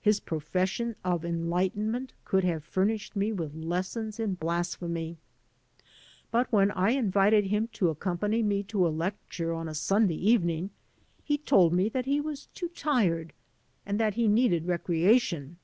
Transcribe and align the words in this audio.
His 0.00 0.18
profession 0.18 0.96
of 1.04 1.26
enlightenment 1.26 2.14
could 2.24 2.42
have 2.42 2.64
furnished 2.64 3.14
me 3.14 3.32
with 3.34 3.54
lessons 3.54 4.18
in 4.18 4.32
blasphemy. 4.32 5.18
But 6.30 6.50
when 6.50 6.70
I 6.70 6.92
invited 6.92 7.44
him 7.48 7.68
to 7.74 7.90
accompany 7.90 8.42
me 8.42 8.62
to 8.62 8.86
a 8.88 8.88
lecture 8.88 9.52
on 9.52 9.68
a 9.68 9.74
Sunday 9.74 10.18
evening^e 10.26 10.70
told 11.44 11.74
me 11.74 11.90
that 11.90 12.06
he 12.06 12.18
was 12.18 12.46
too 12.54 12.70
tired 12.70 13.34
and 13.84 14.00
that 14.00 14.14
he 14.14 14.26
needed 14.26 14.64
recreation. 14.66 15.58